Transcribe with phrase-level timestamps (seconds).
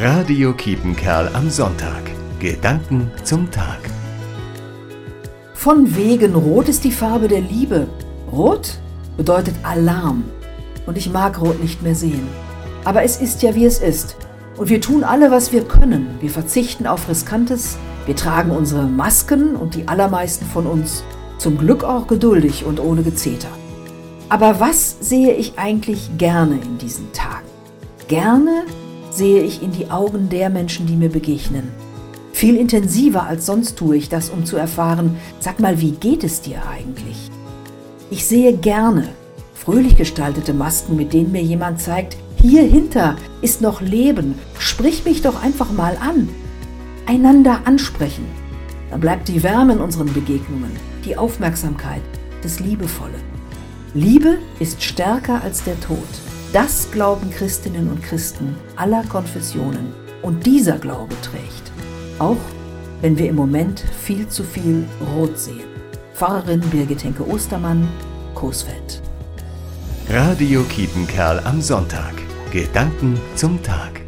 [0.00, 2.02] Radio Kiepenkerl am Sonntag.
[2.38, 3.80] Gedanken zum Tag.
[5.54, 7.88] Von wegen Rot ist die Farbe der Liebe.
[8.30, 8.78] Rot
[9.16, 10.22] bedeutet Alarm.
[10.86, 12.28] Und ich mag Rot nicht mehr sehen.
[12.84, 14.14] Aber es ist ja wie es ist.
[14.56, 16.06] Und wir tun alle, was wir können.
[16.20, 17.76] Wir verzichten auf Riskantes.
[18.06, 21.02] Wir tragen unsere Masken und die allermeisten von uns
[21.38, 23.50] zum Glück auch geduldig und ohne Gezeter.
[24.28, 27.48] Aber was sehe ich eigentlich gerne in diesen Tagen?
[28.06, 28.62] Gerne
[29.18, 31.70] sehe ich in die Augen der Menschen, die mir begegnen.
[32.32, 36.40] Viel intensiver als sonst tue ich das, um zu erfahren, sag mal, wie geht es
[36.40, 37.30] dir eigentlich?
[38.10, 39.08] Ich sehe gerne
[39.68, 45.20] fröhlich gestaltete Masken, mit denen mir jemand zeigt, hier hinter ist noch Leben, sprich mich
[45.20, 46.30] doch einfach mal an.
[47.04, 48.24] Einander ansprechen.
[48.90, 50.70] Dann bleibt die Wärme in unseren Begegnungen,
[51.04, 52.00] die Aufmerksamkeit,
[52.42, 53.18] das Liebevolle.
[53.92, 55.98] Liebe ist stärker als der Tod.
[56.52, 59.92] Das glauben Christinnen und Christen aller Konfessionen.
[60.22, 61.70] Und dieser Glaube trägt,
[62.18, 62.38] auch
[63.02, 65.68] wenn wir im Moment viel zu viel Rot sehen.
[66.14, 67.86] Pfarrerin Birgit Henke Ostermann,
[68.34, 69.02] Coesfeld.
[70.08, 72.14] Radio Kiepenkerl am Sonntag.
[72.50, 74.07] Gedanken zum Tag.